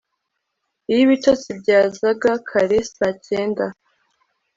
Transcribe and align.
iyo 0.91 0.99
ibitotsi 1.05 1.49
byazaga 1.59 2.31
kare, 2.49 2.77
saa 2.93 3.13
cyenda 3.25 3.65